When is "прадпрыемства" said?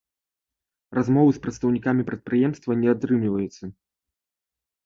2.09-2.71